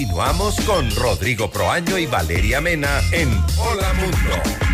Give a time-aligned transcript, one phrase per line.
[0.00, 4.69] Continuamos con Rodrigo Proaño y Valeria Mena en Hola Mundo.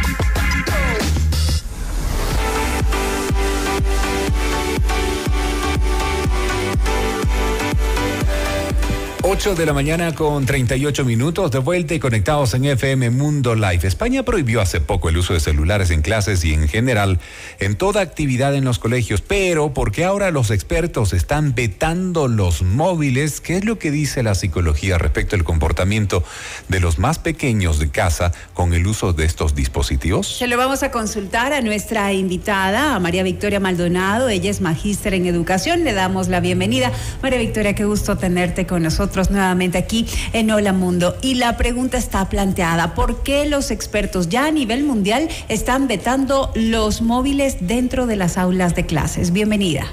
[9.29, 13.81] 8 de la mañana con 38 minutos de vuelta y conectados en FM Mundo Live.
[13.83, 17.19] España prohibió hace poco el uso de celulares en clases y en general
[17.59, 22.63] en toda actividad en los colegios, pero ¿por qué ahora los expertos están vetando los
[22.63, 23.41] móviles?
[23.41, 26.23] ¿Qué es lo que dice la psicología respecto al comportamiento
[26.69, 30.39] de los más pequeños de casa con el uso de estos dispositivos?
[30.39, 34.29] Se lo vamos a consultar a nuestra invitada, a María Victoria Maldonado.
[34.29, 35.83] Ella es magíster en educación.
[35.83, 36.93] Le damos la bienvenida.
[37.23, 41.17] María Victoria, qué gusto tenerte con nosotros nuevamente aquí en Hola Mundo.
[41.23, 46.53] Y la pregunta está planteada, ¿por qué los expertos ya a nivel mundial están vetando
[46.55, 49.33] los móviles dentro de las aulas de clases?
[49.33, 49.87] Bienvenida.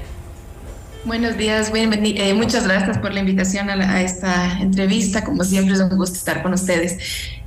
[1.04, 5.22] Buenos días, eh, muchas gracias por la invitación a, esta entrevista.
[5.22, 6.98] Como siempre es un gusto estar con ustedes.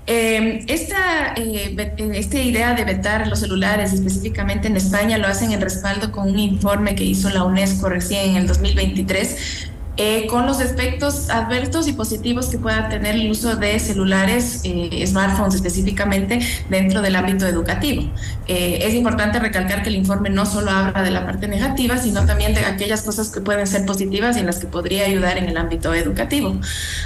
[0.06, 1.76] Eh, esta, eh,
[2.14, 6.40] esta idea de vetar los celulares, específicamente en España, lo hacen en respaldo con un
[6.40, 11.94] informe que hizo la UNESCO recién en el 2023 eh, con los efectos adversos y
[11.94, 16.40] positivos que pueda tener el uso de celulares, eh, smartphones específicamente,
[16.70, 18.04] dentro del ámbito educativo.
[18.48, 22.26] Eh, es importante recalcar que el informe no solo habla de la parte negativa, sino
[22.26, 25.50] también de aquellas cosas que pueden ser positivas y en las que podría ayudar en
[25.50, 26.56] el ámbito educativo.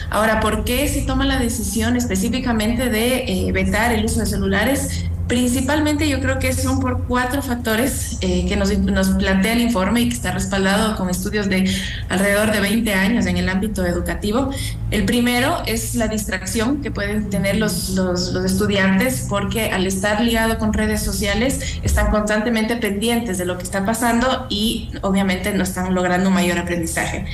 [0.09, 5.05] Ahora, ¿por qué se toma la decisión específicamente de vetar el uso de celulares?
[5.31, 8.69] Principalmente yo creo que son por cuatro factores eh, que nos,
[9.11, 11.73] plantea el informe y que está respaldado con estudios de
[12.09, 14.49] alrededor de 20 años en el ámbito educativo.
[14.89, 20.19] El primero es la distracción que pueden tener los, los, los estudiantes porque al estar
[20.19, 25.63] ligado con redes sociales están constantemente pendientes de lo que está pasando y obviamente no
[25.63, 27.25] están logrando un mayor aprendizaje.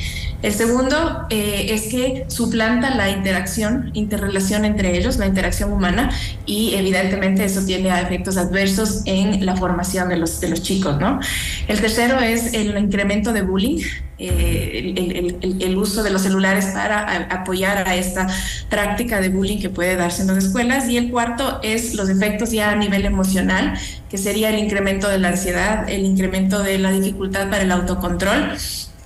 [0.43, 6.11] El segundo eh, es que suplanta la interacción, interrelación entre ellos, la interacción humana,
[6.45, 11.19] y evidentemente eso tiene efectos adversos en la formación de los, de los chicos, ¿no?
[11.67, 13.81] El tercero es el incremento de bullying,
[14.19, 14.93] eh,
[15.41, 18.27] el, el, uso de los celulares para apoyar a esta
[18.69, 20.87] práctica de bullying que puede darse en las escuelas.
[20.87, 23.73] Y el cuarto es los efectos ya a nivel emocional,
[24.09, 28.55] que sería el incremento de la ansiedad, el incremento de la dificultad para el autocontrol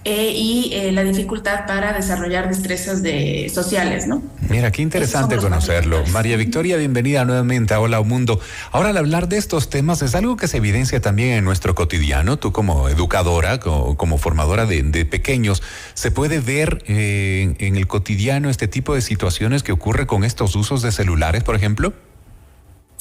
[0.03, 4.23] eh, y eh, la dificultad para desarrollar destrezas de, sociales, ¿no?
[4.49, 6.03] Mira, qué interesante conocerlo.
[6.07, 8.39] María Victoria, bienvenida nuevamente a Hola Mundo.
[8.71, 12.37] Ahora, al hablar de estos temas, es algo que se evidencia también en nuestro cotidiano.
[12.37, 15.61] Tú como educadora, como, formadora de, pequeños,
[15.93, 20.55] ¿se puede ver eh, en el cotidiano este tipo de situaciones que ocurre con estos
[20.55, 21.93] usos de celulares, por ejemplo?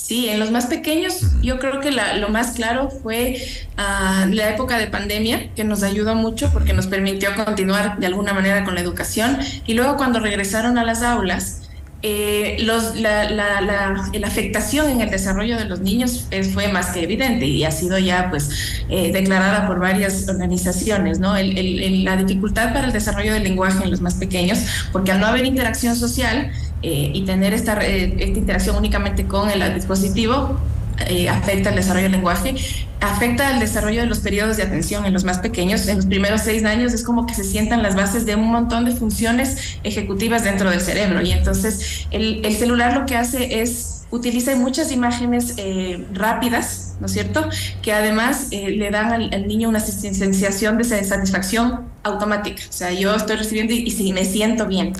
[0.02, 3.36] Sí, en los más pequeños yo creo que lo más claro fue
[3.78, 8.32] uh, la época de pandemia, que nos ayudó mucho porque nos permitió continuar de alguna
[8.32, 9.38] manera con la educación.
[9.66, 11.60] Y luego cuando regresaron a las aulas,
[12.02, 16.86] eh, los, la, la, la, la, afectación en el desarrollo de los niños fue más
[16.92, 21.36] que evidente y ha sido ya pues eh, declarada por varias organizaciones, ¿no?
[21.36, 24.60] El, el, la dificultad para el desarrollo del lenguaje en los más pequeños,
[24.92, 26.50] porque al no haber interacción social
[26.82, 30.58] eh, y tener esta, esta interacción únicamente con el dispositivo,
[31.06, 32.54] eh, afecta el desarrollo del lenguaje,
[33.00, 35.88] afecta el desarrollo de los periodos de atención en los más pequeños.
[35.88, 38.84] En los primeros seis años es como que se sientan las bases de un montón
[38.84, 41.22] de funciones ejecutivas dentro del cerebro.
[41.22, 47.06] Y entonces el, el celular lo que hace es utiliza muchas imágenes eh, rápidas, ¿no
[47.06, 47.48] es cierto?
[47.82, 52.62] Que además eh, le dan al, niño una sensación de satisfacción automática.
[52.68, 54.92] O sea, yo estoy recibiendo y, y me siento bien,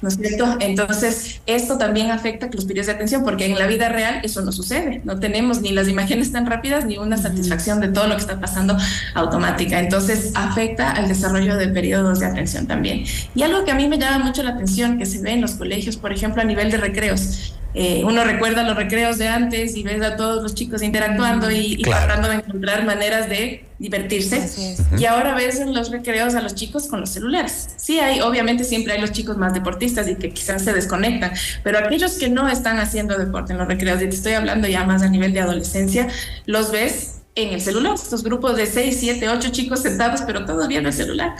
[0.00, 0.56] ¿no es cierto?
[0.60, 4.52] Entonces, esto también afecta los periodos de atención, porque en la vida real eso no
[4.52, 5.00] sucede.
[5.04, 8.40] No tenemos ni las imágenes tan rápidas ni una satisfacción de todo lo que está
[8.40, 8.76] pasando
[9.14, 9.78] automática.
[9.78, 13.04] Entonces, afecta al desarrollo de periodos de atención también.
[13.34, 15.52] Y algo que a mí me llama mucho la atención, que se ve en los
[15.52, 17.54] colegios, por ejemplo, a nivel de recreos.
[17.74, 21.76] Eh, uno recuerda los recreos de antes y ves a todos los chicos interactuando y,
[21.82, 24.76] tratando de encontrar maneras de divertirse.
[24.98, 27.68] Y ahora ves en los recreos a los chicos con los celulares.
[27.76, 31.32] Sí, hay, obviamente siempre hay los chicos más deportistas y que quizás se desconectan,
[31.62, 34.84] pero aquellos que no están haciendo deporte en los recreos, y te estoy hablando ya
[34.84, 36.08] más a nivel de adolescencia,
[36.46, 40.66] los ves en el celular, estos grupos de 6, 7, 8 chicos sentados, pero todos
[40.66, 41.36] viendo el celular.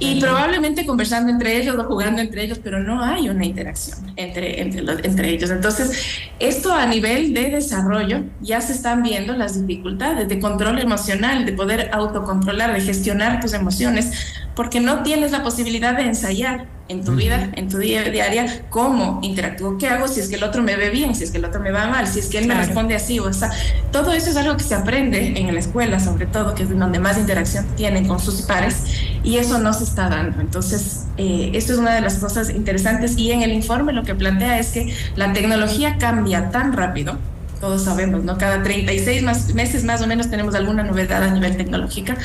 [0.00, 4.60] y probablemente conversando entre ellos o jugando entre ellos, pero no hay una interacción entre,
[4.60, 5.50] entre, entre ellos.
[5.50, 6.02] Entonces,
[6.40, 11.52] esto a nivel de desarrollo ya se están viendo las dificultades de control emocional, de
[11.52, 14.10] poder autocontrolar, de gestionar tus emociones,
[14.58, 19.20] porque no tienes la posibilidad de ensayar en tu vida, en tu día diaria, cómo
[19.22, 21.44] interactúo, qué hago si es que el otro me ve bien, si es que el
[21.44, 23.52] otro me va mal, si es que él me responde así o sea,
[23.92, 26.98] todo eso es algo que se aprende en la escuela, sobre todo, que es donde
[26.98, 28.82] más interacción tienen con sus pares,
[29.22, 30.40] y eso no se está dando.
[30.40, 34.16] Entonces, eh, esto es una de las cosas interesantes y en el informe lo que
[34.16, 37.16] plantea es que la tecnología cambia tan rápido,
[37.60, 38.38] todos sabemos, ¿no?
[38.38, 42.16] Cada 36 más, meses más o menos tenemos alguna novedad a nivel tecnológica,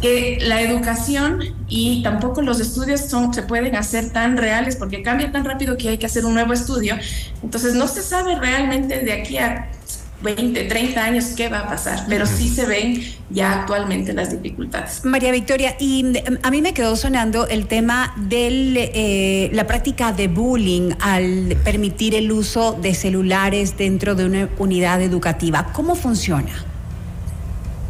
[0.00, 5.32] que la educación y tampoco los estudios son, se pueden hacer tan reales porque cambia
[5.32, 6.96] tan rápido que hay que hacer un nuevo estudio.
[7.42, 9.70] Entonces no se sabe realmente de aquí a
[10.22, 15.04] 20, 30 años qué va a pasar, pero sí se ven ya actualmente las dificultades.
[15.04, 20.12] María Victoria, y mm, a mí me quedó sonando el tema de eh, la práctica
[20.12, 25.70] de bullying al permitir el uso de celulares dentro de una unidad educativa.
[25.72, 26.65] ¿Cómo funciona?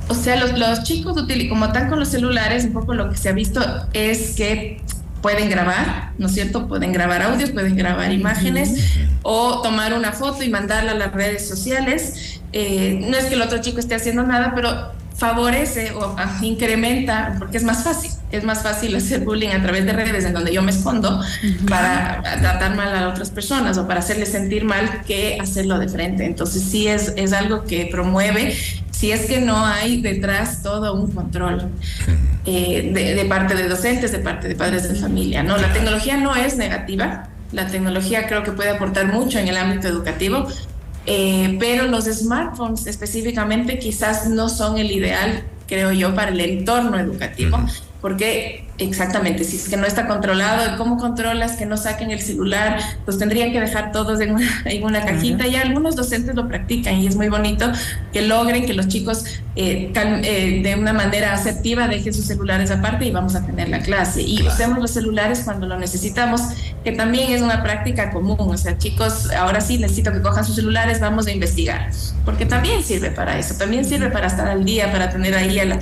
[0.09, 1.17] O sea, los, los chicos,
[1.49, 3.61] como están con los celulares, un poco lo que se ha visto
[3.93, 4.81] es que
[5.21, 6.69] pueden grabar, ¿no es cierto?
[6.69, 11.49] Pueden grabar audios, pueden grabar imágenes o tomar una foto y mandarla a las redes
[11.49, 12.41] sociales.
[12.53, 17.57] Eh, no es que el otro chico esté haciendo nada, pero favorece o incrementa, porque
[17.57, 20.63] es más fácil, es más fácil hacer bullying a través de redes en donde yo
[20.63, 21.21] me escondo
[21.69, 26.25] para tratar mal a otras personas o para hacerles sentir mal que hacerlo de frente.
[26.25, 28.57] Entonces sí es, es algo que promueve
[28.97, 31.69] si es que no hay detrás todo un control
[32.47, 35.43] eh, de, parte de docentes, de parte de padres de familia.
[35.43, 37.29] No, la tecnología no es negativa.
[37.53, 40.47] La tecnología creo que puede aportar mucho en el ámbito educativo,
[41.05, 46.99] eh, pero los smartphones específicamente quizás no son el ideal, creo yo, para el entorno
[46.99, 47.59] educativo,
[48.07, 52.79] porque Exactamente, si es que no está controlado, ¿cómo controlas que no saquen el celular?
[53.07, 56.97] Pues tendrían que dejar todos en una, en una cajita y algunos docentes lo practican
[56.97, 57.73] y es muy bonito
[58.13, 59.25] que logren que los chicos
[59.57, 63.79] eh, eh, de una manera asertiva dejen sus celulares aparte y vamos a tener la
[63.79, 64.21] clase.
[64.21, 66.43] Y usemos los celulares cuando lo necesitamos,
[66.85, 68.37] que también es una práctica común.
[68.39, 71.91] O sea, chicos, ahora sí necesito que cojan sus celulares, vamos a investigar,
[72.27, 75.65] porque también sirve para eso, también sirve para estar al día, para tener ahí a
[75.65, 75.79] la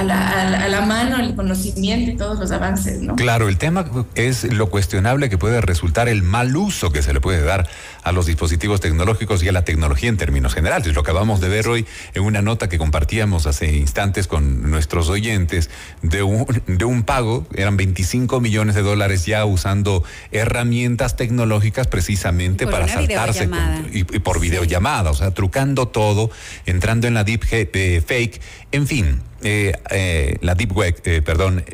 [0.00, 3.16] a la, a, la, mano el conocimiento y todos los avances, ¿no?
[3.16, 7.20] Claro, el tema es lo cuestionable que puede resultar el mal uso que se le
[7.20, 7.68] puede dar
[8.02, 10.94] a los dispositivos tecnológicos y a la tecnología en términos generales.
[10.94, 15.70] Lo acabamos de ver hoy en una nota que compartíamos hace instantes con nuestros oyentes
[16.02, 22.66] de un, de un pago, eran 25 millones de dólares ya usando herramientas tecnológicas precisamente
[22.66, 23.50] para saltarse
[23.92, 26.30] y, por videollamada, o sea, trucando todo,
[26.64, 28.40] entrando en la deep eh, fake,
[28.72, 31.64] en fin eh, eh, la Deep Web, eh, perdón,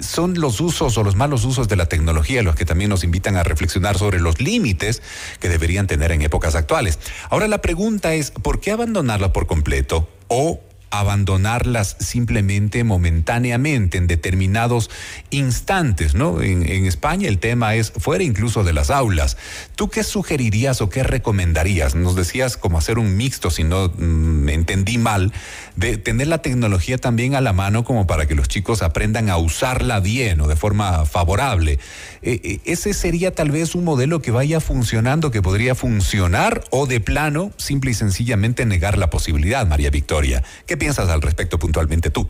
[0.00, 3.36] son los usos o los malos usos de la tecnología los que también nos invitan
[3.36, 5.02] a reflexionar sobre los límites
[5.40, 6.98] que deberían tener en épocas actuales.
[7.30, 10.60] Ahora la pregunta es, ¿por qué abandonarla por completo o
[10.92, 14.90] abandonarlas simplemente momentáneamente en determinados
[15.30, 16.42] instantes, ¿no?
[16.42, 19.38] En, España el tema es fuera incluso de las aulas.
[19.74, 21.94] ¿Tú qué sugerirías o qué recomendarías?
[21.94, 25.32] Nos decías como hacer un mixto, si no mm, entendí mal,
[25.76, 29.38] de tener la tecnología también a la mano como para que los chicos aprendan a
[29.38, 31.78] usarla bien o de forma favorable.
[32.20, 36.86] Eh, eh, ¿Ese sería tal vez un modelo que vaya funcionando, que podría funcionar o
[36.86, 40.42] de plano simple y sencillamente negar la posibilidad, María Victoria?
[40.66, 42.28] ¿Qué piensas al respecto puntualmente tú?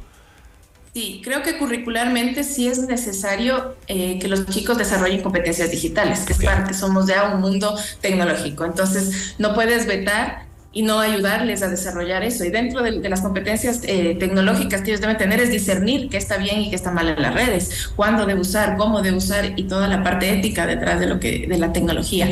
[0.93, 6.35] Sí, creo que curricularmente sí es necesario eh, que los chicos desarrollen competencias digitales, que
[6.35, 8.67] es parte, somos ya un mundo tecnológico.
[8.67, 12.45] Entonces, no puedes vetar y no ayudarles a desarrollar eso.
[12.45, 16.37] Y dentro de, las competencias eh, tecnológicas que ellos deben tener es discernir qué está
[16.37, 19.65] bien y qué está mal en las redes, cuándo de usar, cómo de usar y
[19.65, 22.29] toda la parte ética detrás de lo que de la tecnología.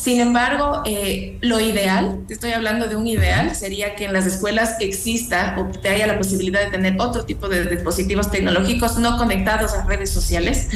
[0.00, 4.76] Sin embargo, eh, lo ideal, estoy hablando de un ideal, sería que en las escuelas
[4.78, 9.74] exista o te haya la posibilidad de tener otro tipo de dispositivos tecnológicos no conectados
[9.74, 10.68] a redes sociales,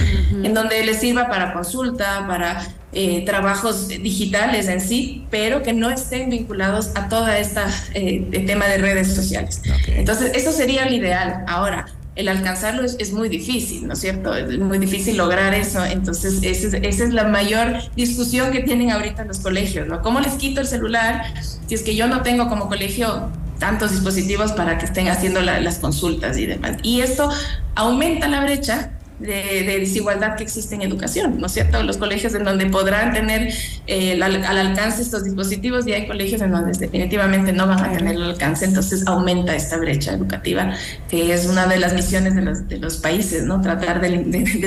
[0.42, 5.88] en donde les sirva para consulta, para eh, trabajos digitales en sí, pero que no
[5.88, 9.62] estén vinculados a toda esta eh, tema de redes sociales.
[9.86, 11.44] Entonces, eso sería el ideal.
[11.46, 14.35] Ahora, el alcanzarlo es, muy difícil, ¿no es cierto?
[14.35, 15.83] Es muy difícil lograr eso.
[15.85, 20.02] Entonces, esa es, la mayor discusión que tienen ahorita los colegios, ¿no?
[20.02, 21.25] ¿Cómo les quito el celular
[21.66, 25.78] si es que yo no tengo como colegio tantos dispositivos para que estén haciendo las
[25.78, 26.76] consultas y demás?
[26.83, 27.31] Y esto
[27.75, 28.90] aumenta la brecha
[29.22, 31.82] de, desigualdad que existe en educación, ¿no es cierto?
[31.82, 33.52] Los colegios en donde podrán tener
[33.86, 38.16] eh, al, alcance estos dispositivos y hay colegios en donde definitivamente no van a tener
[38.16, 40.74] el alcance, entonces aumenta esta brecha educativa,
[41.08, 43.60] que es una de las misiones de los, de los países, ¿no?
[43.60, 44.08] Tratar de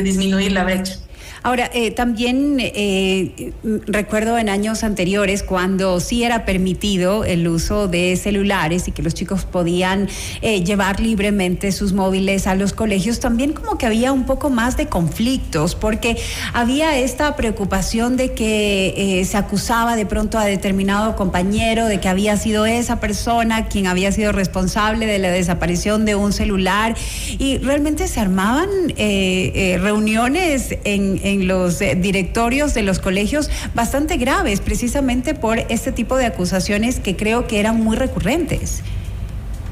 [0.02, 1.00] disminuir la brecha.
[1.46, 3.54] Ahora, eh, también eh,
[3.86, 9.14] recuerdo en años anteriores cuando sí era permitido el uso de celulares y que los
[9.14, 10.10] chicos podían
[10.42, 14.76] eh, llevar libremente sus móviles a los colegios, también como que había un poco más
[14.76, 16.18] de conflictos, porque
[16.52, 22.38] había esta preocupación de que se acusaba de pronto a determinado compañero de que había
[22.38, 26.96] sido esa persona quien había sido responsable de la desaparición de un celular
[27.38, 34.62] y realmente se armaban reuniones en en los eh, directorios de los colegios bastante graves,
[34.62, 38.84] precisamente por este tipo de acusaciones que creo que eran muy recurrentes.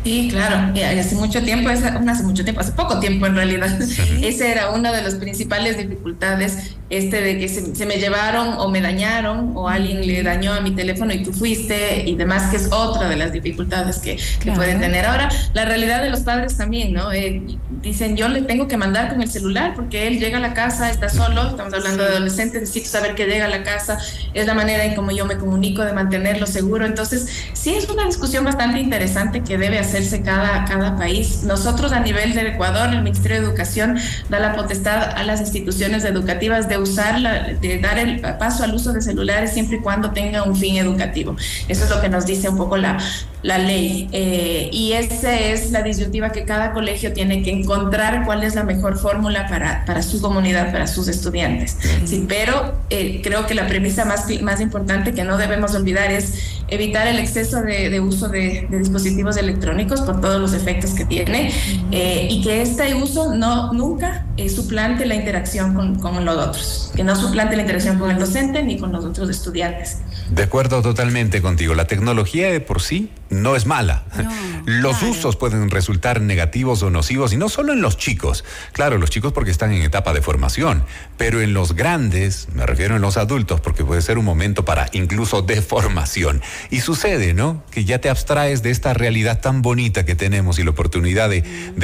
[0.03, 3.81] Sí, claro, hace mucho tiempo, hace mucho tiempo, hace poco tiempo en realidad,
[4.21, 8.81] esa era una de las principales dificultades, este de que se, me llevaron o me
[8.81, 12.71] dañaron o alguien le dañó a mi teléfono y tú fuiste y demás, que es
[12.71, 14.17] otra de las dificultades que,
[14.53, 15.05] pueden tener.
[15.05, 17.11] Ahora, la realidad de los padres también, ¿no?
[17.11, 17.41] Eh,
[17.81, 20.91] dicen, yo le tengo que mandar con el celular porque él llega a la casa,
[20.91, 23.97] está solo, estamos hablando de adolescentes, necesito saber que llega a la casa,
[24.33, 26.85] es la manera en cómo yo me comunico de mantenerlo seguro.
[26.85, 31.43] Entonces, sí es una discusión bastante interesante que debe hacer hacerse cada, cada país.
[31.43, 33.97] Nosotros a nivel del Ecuador, el Ministerio de Educación
[34.29, 37.21] da la potestad a las instituciones educativas de usar,
[37.59, 41.35] de dar el paso al uso de celulares siempre y cuando tenga un fin educativo.
[41.67, 42.97] Eso es lo que nos dice un poco la,
[43.43, 44.09] la ley.
[44.11, 48.63] Eh, y esa es la disyuntiva que cada colegio tiene que encontrar cuál es la
[48.63, 51.77] mejor fórmula para, para su comunidad, para sus estudiantes.
[52.05, 56.52] Sí, pero eh, creo que la premisa más, más importante que no debemos olvidar es
[56.73, 61.51] evitar el exceso de, uso de, dispositivos electrónicos por todos los efectos que tiene
[61.91, 66.91] eh, y que este uso no nunca eh, suplante la interacción con, con, los otros,
[66.95, 69.99] que no suplante la interacción con el docente ni con los otros estudiantes.
[70.29, 71.75] De acuerdo totalmente contigo.
[71.75, 74.03] La tecnología de por sí no es mala.
[74.65, 78.43] los usos pueden resultar negativos o nocivos y no solo en los chicos.
[78.71, 80.83] Claro, los chicos porque están en etapa de formación,
[81.17, 84.87] pero en los grandes, me refiero en los adultos porque puede ser un momento para
[84.93, 86.41] incluso deformación.
[86.69, 87.63] Y sucede, ¿no?
[87.71, 91.43] Que ya te abstraes de esta realidad tan bonita que tenemos y la oportunidad de,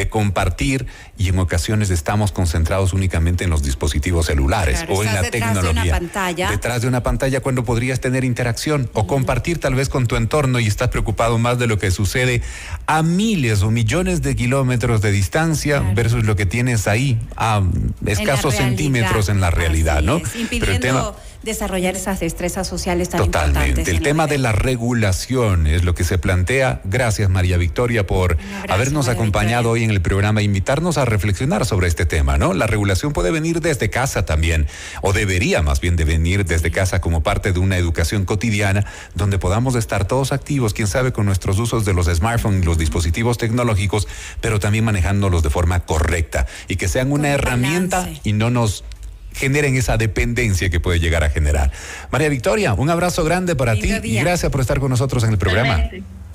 [0.09, 0.87] compartir
[1.19, 5.73] y en ocasiones estamos concentrados únicamente en los dispositivos celulares o en la tecnología.
[5.73, 6.49] De una pantalla.
[6.49, 10.61] Detrás de una pantalla cuando podrías tener interacción o compartir tal vez con tu entorno
[10.61, 12.41] y estás preocupado más de lo que sucede
[12.88, 17.61] a miles o millones de kilómetros de distancia versus lo que tienes ahí a
[18.05, 20.21] escasos centímetros en la realidad, ¿no?
[20.49, 21.11] Pero el tema
[21.43, 23.89] desarrollar esas destrezas sociales tan Totalmente.
[23.89, 26.81] El tema de la regulación es lo que se plantea.
[26.84, 31.88] Gracias, María Victoria, por habernos acompañado hoy en el programa e invitarnos a reflexionar sobre
[31.88, 32.53] este tema, ¿no?
[32.53, 34.67] La regulación puede venir desde casa también,
[35.01, 39.39] o debería más bien de venir desde casa como parte de una educación cotidiana donde
[39.39, 43.38] podamos estar todos activos, quién sabe, con nuestros usos de los smartphones y los dispositivos
[43.38, 44.08] tecnológicos,
[44.41, 48.84] pero también manejándolos de forma correcta y que sean una herramienta y no nos
[49.33, 51.71] generen esa dependencia que puede llegar a generar.
[52.12, 55.38] María Victoria, un abrazo grande para ti y gracias por estar con nosotros en el
[55.38, 55.89] programa.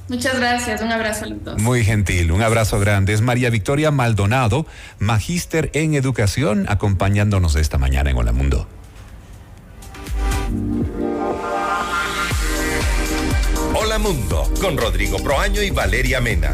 [0.08, 1.56] Muchas gracias, un abrazo a.
[1.58, 3.14] Muy gentil, un abrazo grande.
[3.14, 4.66] Es María Victoria Maldonado,
[4.98, 8.68] magíster en educación, acompañándonos esta mañana en Hola Mundo.
[13.74, 16.52] Hola Mundo, con Rodrigo Proaño y Valeria Mena.